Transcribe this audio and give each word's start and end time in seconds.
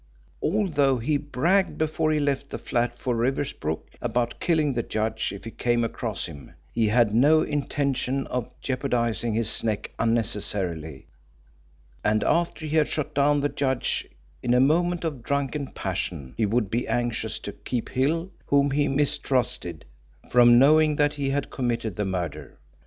Although 0.41 0.97
he 0.97 1.17
bragged 1.17 1.77
before 1.77 2.11
he 2.11 2.19
left 2.19 2.49
the 2.49 2.57
flat 2.57 2.97
for 2.97 3.15
Riversbrook 3.15 3.87
about 4.01 4.39
killing 4.39 4.73
the 4.73 4.81
judge 4.81 5.31
if 5.31 5.43
he 5.43 5.51
came 5.51 5.83
across 5.83 6.25
him, 6.25 6.55
he 6.73 6.87
had 6.87 7.13
no 7.13 7.43
intention 7.43 8.25
of 8.25 8.51
jeopardising 8.61 9.35
his 9.35 9.63
neck 9.63 9.91
unnecessarily, 9.99 11.05
and 12.03 12.23
after 12.23 12.65
he 12.65 12.75
had 12.77 12.87
shot 12.87 13.13
down 13.13 13.41
the 13.41 13.47
judge 13.49 14.07
in 14.41 14.55
a 14.55 14.59
moment 14.59 15.03
of 15.03 15.21
drunken 15.21 15.67
passion 15.67 16.33
he 16.35 16.47
would 16.47 16.71
be 16.71 16.87
anxious 16.87 17.37
to 17.37 17.51
keep 17.51 17.89
Hill 17.89 18.31
whom 18.47 18.71
he 18.71 18.87
mistrusted 18.87 19.85
from 20.31 20.57
knowing 20.57 20.95
that 20.95 21.13
he 21.13 21.29
had 21.29 21.51
committed 21.51 21.95
the 21.95 22.05
murder. 22.05 22.57